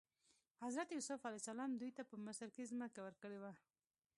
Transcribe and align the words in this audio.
حضرت 0.63 0.89
یوسف 0.91 1.19
علیه 1.27 1.41
السلام 1.43 1.71
دوی 1.79 1.91
ته 1.97 2.03
په 2.09 2.15
مصر 2.25 2.47
کې 2.55 2.69
ځمکه 2.71 2.99
ورکړې 3.03 3.37
وه. 3.43 3.53